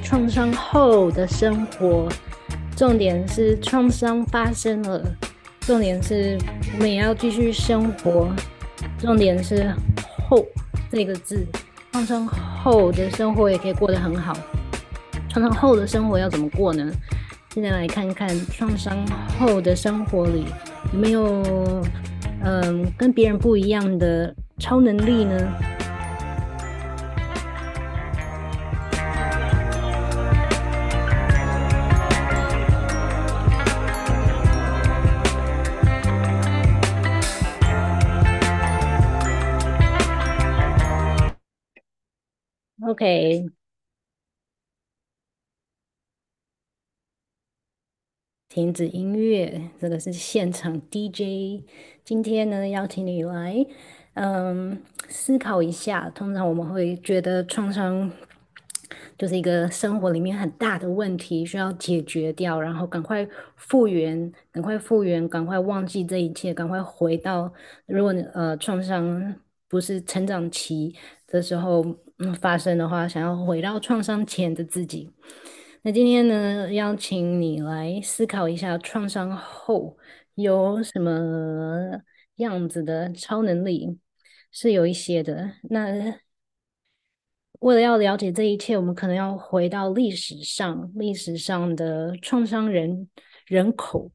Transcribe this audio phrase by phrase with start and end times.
[0.00, 2.08] 创伤后的生活。
[2.76, 5.02] 重点是创伤发生了，
[5.60, 6.38] 重点是
[6.74, 8.28] 我们也要继续生活。
[8.98, 9.72] 重点是
[10.28, 10.44] “后”
[10.90, 11.46] 这个字，
[11.92, 14.36] 创伤后的生活也可以过得很好。
[15.28, 16.90] 创伤后的生活要怎么过呢？
[17.54, 18.96] 现在来看看创伤
[19.38, 20.44] 后的生活里
[20.92, 21.82] 有没有
[22.44, 25.36] 嗯、跟别人不一样的超能力呢
[43.06, 43.46] ？OK，
[48.48, 51.64] 停止音乐，这个是现场 DJ。
[52.04, 53.64] 今天呢，邀请你来，
[54.14, 56.10] 嗯，思考一下。
[56.10, 58.10] 通常我们会觉得创伤
[59.16, 67.52] 就是一个生活里面很大的问题，需要解决掉，然后赶快复原，赶快复原，赶快忘记这一切，赶快回到。
[67.86, 69.36] 如果呃创伤
[69.68, 70.96] 不是成长期
[71.28, 71.84] 的时候。
[72.18, 75.12] 嗯，发生的话，想要回到创伤前的自己。
[75.82, 79.98] 那今天呢，邀请你来思考一下，创伤后
[80.34, 82.00] 有什么
[82.36, 83.98] 样子的超能力？
[84.50, 85.52] 是有一些的。
[85.68, 86.18] 那
[87.60, 93.08] 为了要了解这一切，我们可能要回到历史上，历史上的创伤人
[93.46, 94.10] 人口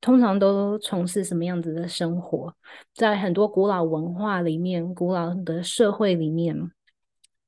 [0.00, 2.52] 通常都从事什么样子的生活？
[2.94, 6.72] 在很多古老文化里面，古老的社会里面。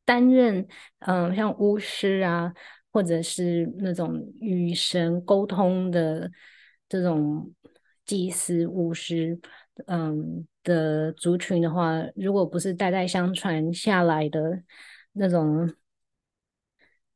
[0.07, 0.67] 担任
[1.01, 2.55] 嗯、像巫师啊，
[2.91, 6.31] 或者是那种与神沟通的
[6.89, 7.53] 这种
[8.07, 9.39] 祭司、巫师，
[9.87, 14.63] 嗯的族群的话，如果不是代代相传下来的
[15.13, 15.71] 那种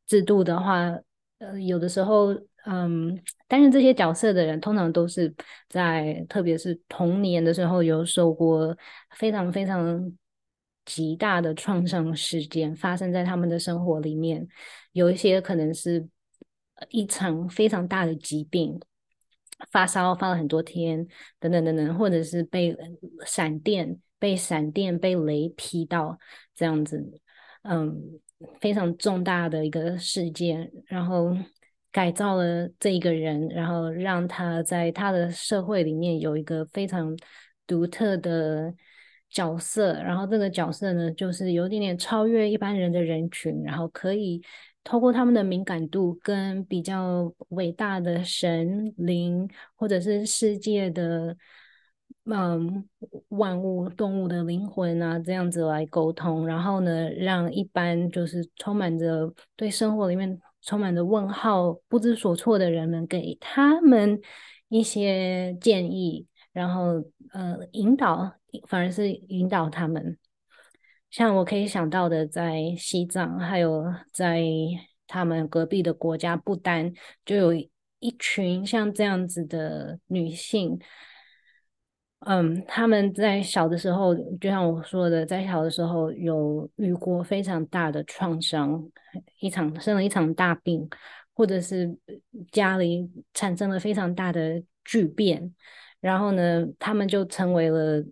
[0.06, 0.98] 制度的话，
[1.38, 2.34] 呃，有的时候，
[2.66, 5.32] 嗯，担任这些角色的人，通常都是
[5.68, 8.76] 在特别是童年的时候有受过
[9.16, 10.12] 非常非常。
[10.90, 14.48] 极大的创伤事件发生在他们的生活里面，
[14.90, 16.08] 有一些可能是
[16.88, 18.80] 一场非常大的疾病，
[19.70, 21.06] 发烧发了很多天，
[21.38, 22.76] 等等等等，或者是被
[23.24, 26.18] 闪电、被闪电、被雷劈到
[26.56, 27.20] 这样子，
[27.62, 27.96] 嗯，
[28.60, 31.36] 非常重大的一个事件，然后
[31.92, 37.16] 改造了这一个人，然后让他在他的社会里面有一个非常
[37.64, 38.74] 独特的。
[39.30, 44.42] 角色，然后这个角色呢，就是有点点超越一般人的人群，然后可以
[44.82, 51.36] 透过他们的敏感度，跟比较伟大的神灵或者是世界的
[52.24, 52.88] 嗯
[53.28, 64.20] 万物动物的灵魂啊，这样子来沟通，然后呢，让一般就是充满着对生活里面充满着问号、不知所措的人们，给他们
[64.68, 68.39] 一些建议，然后呃引导。
[68.66, 70.18] 反而是引导他们，
[71.10, 74.44] 像我可以想到的，在西藏，还有在
[75.06, 76.92] 他们隔壁的国家不丹，
[77.24, 80.78] 就有一群像这样子的女性。
[82.20, 88.88] 嗯，他们在小的时候，就像我说的，在小的时候有遇过非常大的创伤，
[89.40, 90.88] 一场生了一场大病，
[91.34, 91.96] 或者是
[92.52, 95.54] 家里产生了非常大的巨变，
[96.00, 98.04] 然后呢，他们就成为了。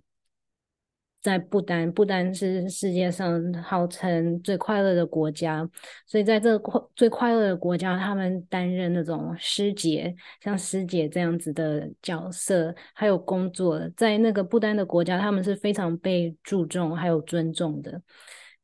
[1.20, 5.68] 在不丹，不丹是世界上号称最快乐的国家，
[6.06, 18.00] 所以在这个最快乐的国家，他们担任那种师姐，像师姐这样子的角色，还有工作，在那个不丹的国家，他们是非常被注重还有尊重的，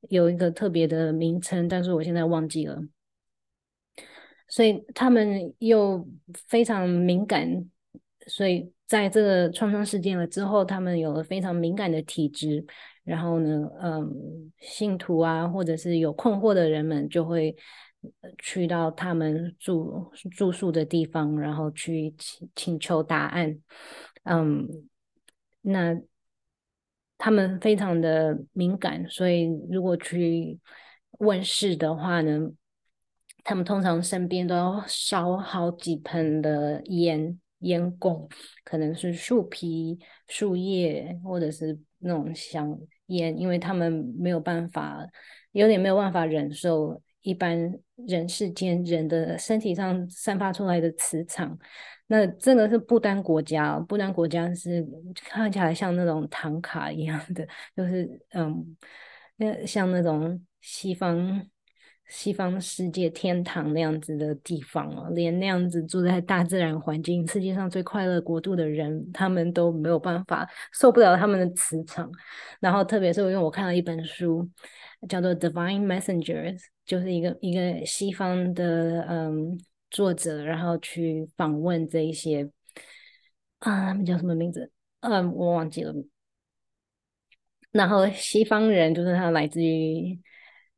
[0.08, 2.80] 有一个特别的名称，但是我现在忘记了。
[4.46, 6.06] 所以他们又
[6.46, 7.68] 非常敏感，
[8.28, 8.73] 所以。
[8.86, 12.64] 在这个创伤事件了之后，他们有了非常敏感的体质，
[13.02, 17.56] 然后呢，嗯，信徒啊，或者是有困惑的人们，就会
[18.38, 23.58] 去到他们住住宿的地方，然后去请请求答案。
[24.24, 24.68] 嗯，
[25.62, 25.98] 那
[27.16, 30.60] 他们非常的敏感，所以如果去
[31.20, 32.50] 问事的话呢，
[33.42, 37.40] 他们通常身边都要烧好几盆的烟。
[37.64, 38.28] 烟供
[38.64, 45.04] 可能是树皮、树叶，或者是那种香烟，因为他们没有办法，
[45.52, 51.58] 有点没有办法忍受一般人世间人的身体上散发出来的磁场。
[52.06, 58.76] 那这个是不丹国家，不丹国家是看起来像那种唐卡一样的，就是嗯，
[59.36, 61.46] 那像那种西方
[62.06, 72.10] 西方世界天堂那样子的地方哦，连那样子住在大自然环境、世界上最快乐国度的人，他们都没有办法受不了他们的磁场。
[72.60, 74.48] 然后，特别是因为我看了一本书，
[75.08, 79.58] 叫做《Divine Messengers》，就是一个一个西方的嗯
[79.90, 82.50] 作者，然后去访问这一些
[83.60, 84.70] 啊，他们叫什么名字？
[85.00, 85.94] 嗯，我忘记了。
[87.72, 90.20] 然后西方人就是他来自于。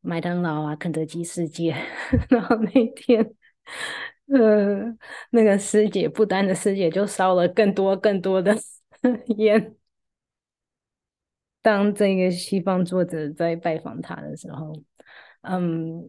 [0.07, 1.75] 麦当劳啊，肯德基世界，
[2.31, 3.35] 然后那天，
[4.27, 4.97] 呃，
[5.31, 8.57] 那个师姐不丹的师姐就烧了更多更多的
[9.39, 9.75] 烟。
[11.61, 14.73] 当这个西方作者在拜访他的时候，
[15.41, 16.09] 嗯，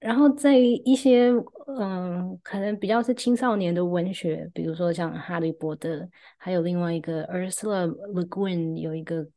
[0.00, 1.30] 然后在一些
[1.78, 5.96] 嗯，可能比较是青少年的文学，比如说像《哈利波特》，
[6.38, 9.28] 还有另外一个 Ursula Le Guin 有一个，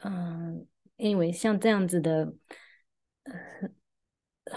[0.00, 0.66] 嗯，
[0.98, 2.30] 因为像这样子的。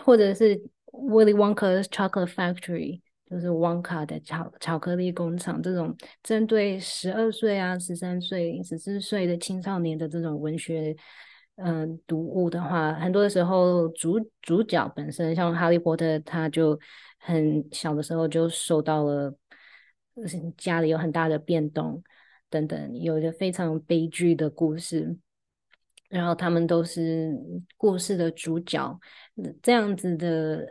[0.04, 0.62] 或者是
[0.92, 10.96] Willy Wonka's Chocolate Factory，就是 Wonka 的巧巧克力工厂，这种针对十二岁啊、十三岁、十四岁的青少年的这种文学，
[11.56, 16.80] 嗯、读物的话，很多的时候主主角本身，像哈利波特，他就
[17.20, 19.36] 很小的时候就受到了
[20.58, 22.04] 家里有很大的变动
[22.50, 25.18] 等等，有一个非常悲剧的故事。
[26.14, 27.36] 然后他们都是
[27.76, 29.00] 故事的主角，
[29.64, 30.64] 这样子的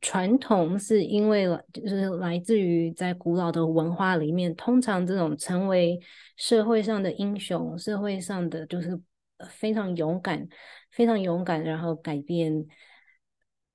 [0.00, 6.00] 传统是因为就是来自于在古老的文化里面，通常这种成为
[6.38, 8.98] 社会上的英雄，社会上的就是
[9.50, 10.48] 非常勇敢，
[10.90, 12.66] 非常勇敢，然后改变，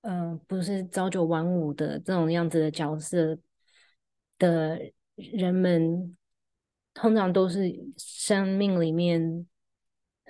[0.01, 3.37] 嗯、不是朝九晚五的这种样子的角色
[4.39, 4.79] 的
[5.13, 6.17] 人们，
[6.95, 9.45] 通常都是生命里面。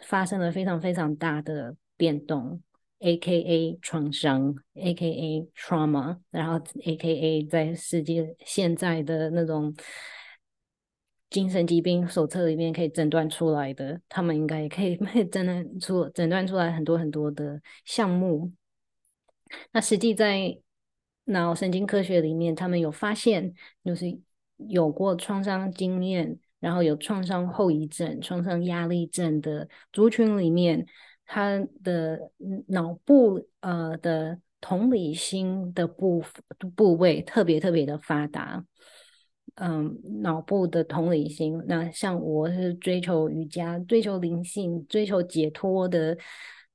[0.03, 2.61] 发生了非常非常大的变动
[2.99, 3.77] ，A.K.A.
[3.81, 5.47] 创伤，A.K.A.
[5.55, 7.43] trauma，然后 A.K.A.
[7.45, 9.75] 在世界现在的那种
[11.29, 14.95] 精神疾病手册里面可以诊断出来的，他们应该也可以
[15.29, 18.51] 诊断出诊断出来很多很多的项目。
[19.71, 20.57] 那实际在
[21.25, 23.53] 脑神经科学里面，他们有发现，
[23.83, 24.17] 就是
[24.55, 26.39] 有过创伤经验。
[26.59, 30.85] 然后有创伤后遗症、创伤压力症的族群里面，
[31.25, 32.31] 他的
[32.67, 36.23] 脑部呃的同理心的部
[36.75, 38.65] 部位特别特别的发达。
[39.55, 46.15] 嗯，脑部的同理心，那像我是追求瑜伽、追求灵性、追求解脱的。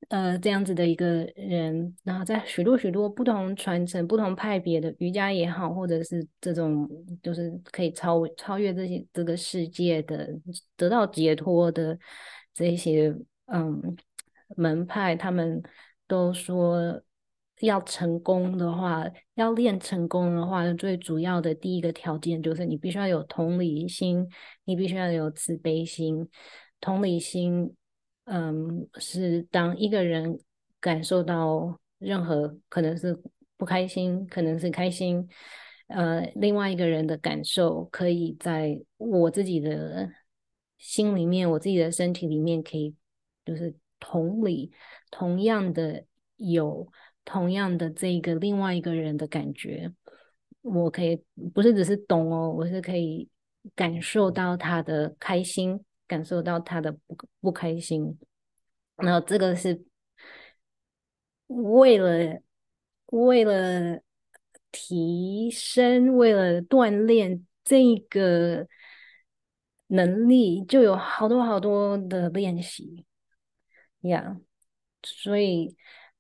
[0.09, 6.87] 呃，这样子的一个人，然后在许多许多不同传承、不同派别的瑜伽也好，或者是这种
[7.23, 10.29] 就是可以超超越这些这个世界的、
[10.77, 11.99] 得到解脱的
[12.53, 13.15] 这些
[13.47, 13.97] 嗯
[14.57, 15.63] 门派，他们
[16.07, 17.01] 都说
[17.61, 24.29] 要成功的话，要练成功的话，最主要的第一个条件就是你必须要有同理心，
[24.65, 26.29] 你必须要有慈悲心，
[26.81, 27.75] 同理心。
[28.25, 30.39] 嗯，是当一个人
[30.81, 33.21] 感受到任何可能是
[33.57, 35.29] 不开心，可能是开心，
[35.89, 40.09] 呃，另外一个人的感受，可以在我自己的
[40.79, 42.95] 心里面，我自己的身体里面，可以
[43.45, 44.71] 就是同理，
[45.11, 46.05] 同样的
[46.37, 46.87] 有
[47.25, 49.93] 同样的这个另外一个人的感觉，
[50.61, 51.21] 我可以
[51.53, 53.29] 不是只是懂哦，我是可以
[53.75, 55.85] 感受到他的开心。
[56.13, 58.19] 感受到他的不不开心，
[58.97, 59.83] 然后这个是
[61.47, 62.43] 为了
[63.07, 64.03] 为了
[64.71, 68.69] 提升，为了锻炼这个
[69.87, 73.07] 能力，就有好多好多的练习
[74.03, 74.39] 呀。
[75.03, 75.75] 所以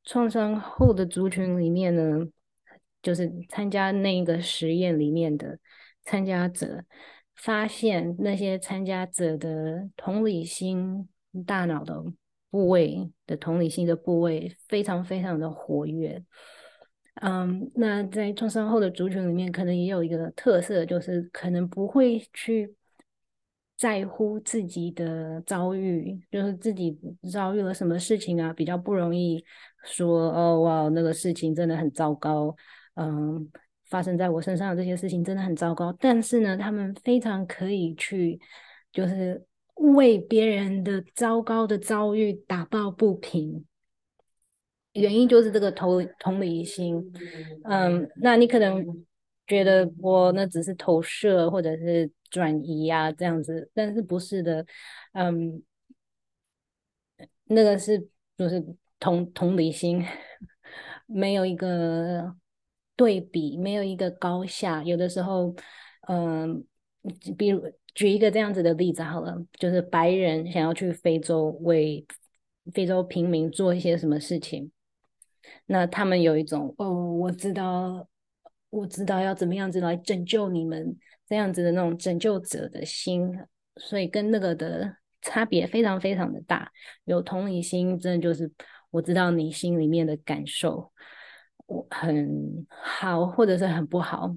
[0.04, 2.26] 创伤后的族群里面呢，
[3.02, 5.58] 就是参加那个实验里面的
[6.02, 6.86] 参加者。
[7.42, 11.08] 发现那些参加者的同理心
[11.44, 12.00] 大脑的
[12.50, 16.22] 部位的同理心的部位非常非常的活跃。
[17.16, 22.76] 嗯，那在创伤后的族群里面，可能也有一个特色，就是可能不会去
[23.76, 26.96] 在乎自己的遭遇，就是自己
[27.32, 29.44] 遭遇了什么事情啊，比较不容易
[29.82, 32.54] 说哦哇，那个事情真的很糟糕。
[32.94, 33.50] 嗯。
[33.92, 38.40] 发生在我身上的这些事情真的很糟糕，但是呢，他们非常可以去，
[38.90, 39.44] 就是
[39.74, 43.66] 为别人的糟糕的遭遇打抱不平。
[44.94, 47.12] 原因就是这个同同理心，
[47.64, 48.82] 嗯，那你可能
[49.46, 54.64] 觉得我那只是投射或者是转移啊这样子，但是不是的，
[55.12, 55.62] 嗯，
[57.44, 58.08] 那个是
[58.38, 58.64] 就是
[58.98, 60.02] 同同理心。
[61.06, 62.34] 没有一个
[62.96, 64.82] 对比，没有一个高下。
[64.82, 65.54] 有的时候，
[66.08, 66.64] 嗯、
[67.36, 67.62] 比如
[67.94, 72.06] 举一个这样子的例子好了，就是白人想要去非洲为
[72.72, 74.70] 非洲平民做一些什么事情，
[75.66, 78.06] 那他们有一种哦，我知道，
[78.70, 80.96] 我知道要怎么样子来拯救你们
[81.26, 83.36] 这样子的那种拯救者的心，
[83.76, 86.70] 所以跟那个的差别非常非常的大。
[87.04, 88.50] 有同理心，真的就是
[88.90, 90.92] 我知道你心里面的感受，
[91.66, 92.66] 我很
[93.02, 94.36] 好或者是很不好，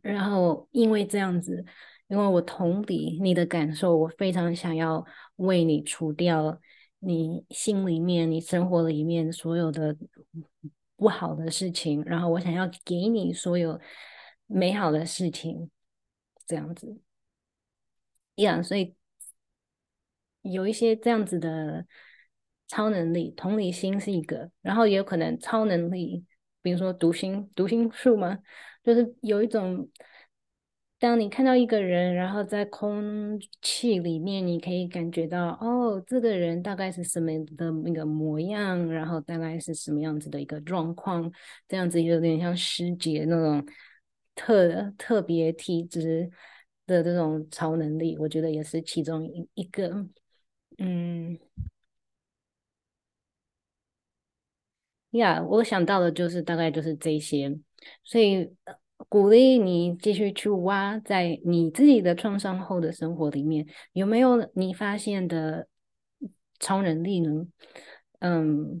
[0.00, 1.64] 然后因为这样子，
[2.08, 5.04] 因为我同理你的感受，我非常想要
[5.36, 6.60] 为你除掉。
[7.04, 9.96] 你心里面、你生活里面所有的
[10.94, 13.80] 不好的事情，然后我想要给你所有
[14.46, 15.68] 美好的事情，
[16.46, 17.00] 这样子，
[18.36, 18.94] 一样所以
[20.42, 21.84] 有一些这样子的
[22.68, 26.24] 超能力，同理心是一个，然后也有可能超能力，
[26.62, 28.38] 比如说读心、读心术嘛，
[28.82, 29.88] 就是有一种。
[30.98, 41.28] 当你看到一个人，然后在空气里面，你可以感觉到，哦，这个人大概是什么的那个模样，然后大概是什么样子的一个状况，
[41.66, 43.66] 这样子有点像师姐那种
[44.36, 46.30] 特特别体质
[46.86, 50.06] 的这种超能力，我觉得也是其中一一个，
[50.78, 51.36] 嗯，
[55.12, 57.58] 呀我想到的就是大概就是这些，
[58.04, 58.54] 所以。
[59.08, 65.66] 鼓励你继续去挖，在你自己的创伤后的生活里面，有没有你发现的
[66.60, 67.44] 超能力呢？
[68.20, 68.80] 嗯，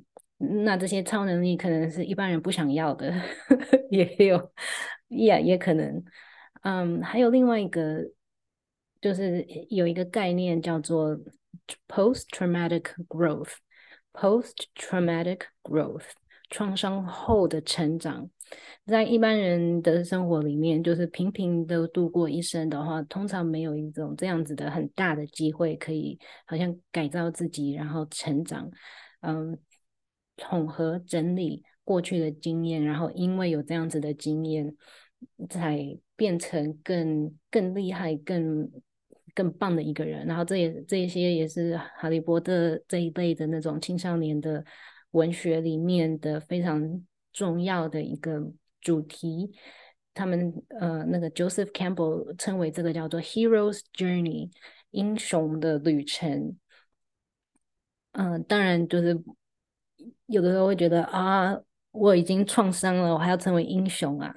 [0.64, 3.12] 那这些超能力可能是一般人不想要的，
[3.90, 4.52] 也有，
[5.08, 6.04] 也也可能。
[6.62, 8.08] 嗯，还有另外一个，
[9.00, 11.18] 就是有一个概念叫做
[11.88, 16.04] post-traumatic growth，post-traumatic growth，
[16.52, 18.30] 创伤后的成长。
[18.84, 28.70] 在一般人的生活里面，就是平平的度过一生的话，通常没有一种这样子的很大的机会，可以好像改造自己，然后成长，
[29.20, 29.56] 嗯，
[30.36, 34.76] 统合整理过去的经验，然后因为有这样子的经验，
[35.48, 38.68] 才变成更更厉害、更
[39.34, 40.26] 更棒的一个人。
[40.26, 44.62] 然后这也这些也是哈利波特这一辈的那种青少年的
[45.12, 47.02] 文学里面的非常。
[47.34, 49.50] 重要的一个主题，
[50.12, 54.50] 他们呃，那个 Joseph Campbell 称为这个叫做 Hero's Journey，
[54.90, 56.58] 英雄的旅程。
[58.10, 59.18] 嗯、当然就是
[60.26, 61.58] 有的时候会觉得啊，
[61.92, 64.30] 我已经创伤了，我还要成为英雄啊，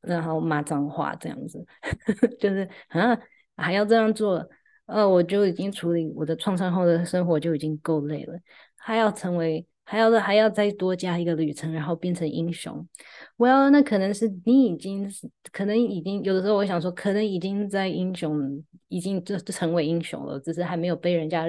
[0.00, 1.64] 然后骂脏话这样子，
[2.40, 3.16] 就是啊，
[3.56, 4.44] 还要这样做，
[4.86, 8.36] 呃，我就已经处理我的创伤后的生活就已经够累了，
[8.74, 9.64] 还要成为。
[9.92, 12.88] 还要还要再多加一个旅程，然后变成英雄。
[13.36, 15.06] Well，那可能是你已经，
[15.52, 21.44] 可能已经有的时候，我想说，可能已经在英雄，已经就成为英雄了，只是还没有被人家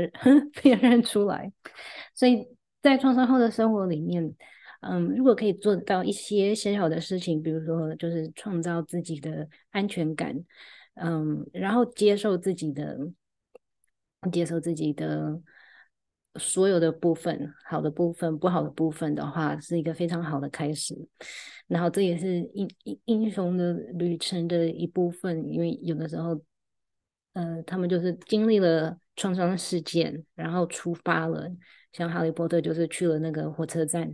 [0.62, 1.50] 辨 认出来。
[2.14, 2.46] 所以
[2.82, 4.36] 在创伤后的生活里面，
[4.82, 10.36] 嗯，如果可以做到一些小小的事情，比如说就是创造自己的安全感，
[10.96, 12.98] 嗯，然后接受自己的，
[14.34, 15.40] 接受自己的。
[16.40, 20.96] 所有的部分，好的部分，不好的部分的话，是一个非常好的开始。
[21.68, 26.42] 然后这也是英英英雄的旅程的一部分，因为有的时候，
[27.34, 31.50] 呃，他们就是经历了创伤事件，然后出发了。
[31.92, 34.12] 像哈利波特就是去了那个火车站，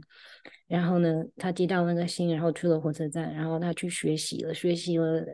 [0.67, 5.25] 然后呢，他接到那个信，然后去了火车站，然后他去学习了，学习了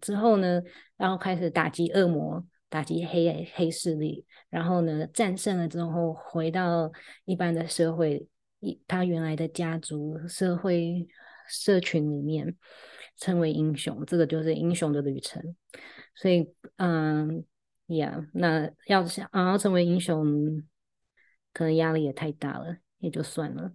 [0.00, 0.62] 之后呢，
[0.96, 2.46] 然后开始打击恶魔。
[2.72, 6.90] 打击黑黑势力，然后呢，战胜了之后，回到
[7.26, 8.26] 一般的社会，
[8.60, 11.06] 一他原来的家族、社会、
[11.46, 12.56] 社群里面，
[13.18, 14.02] 成为英雄。
[14.06, 15.54] 这个就是英雄的旅程。
[16.14, 17.44] 所以，嗯，
[17.88, 20.62] 呀，那要想要成为英雄，
[21.52, 23.74] 可能压力也太大了，也就算了。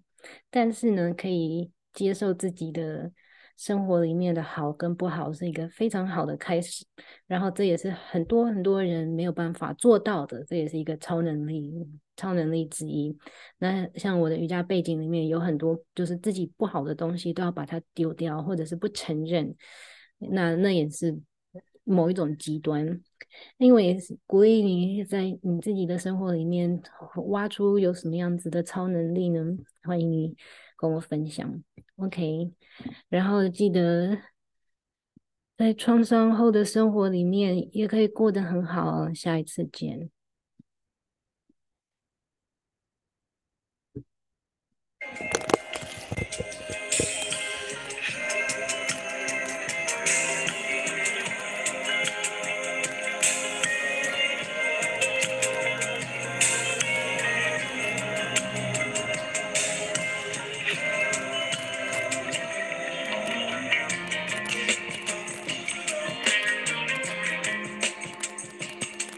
[0.50, 3.12] 但是呢，可以接受自己的。
[3.58, 6.86] 生活里面的好跟不好是一个非常好的开始，
[7.26, 11.74] 然后这也是很多很多人没有办法做到的，这也是一个超能力，
[12.16, 13.18] 超能力之一。
[13.58, 19.56] 那像我的瑜伽背景里面有很多，就是自己不好的东西都要把它丢掉，或者是不承认，
[20.20, 21.20] 那那也是
[21.84, 23.02] 某一种极端。
[23.58, 26.82] 因为鼓励你在你自己的生活里面
[27.28, 29.44] 挖出有什么样子的超能力呢？
[29.84, 30.36] 欢迎你
[30.78, 31.64] 跟我分享。
[31.98, 32.54] Ok
[33.10, 34.18] 然后记得
[35.58, 40.12] 在创伤后的生活里面也可以过得很好下一次见。